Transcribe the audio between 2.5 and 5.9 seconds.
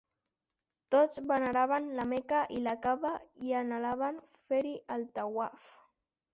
i la Kaba i anhelaven fer-hi el tawaf.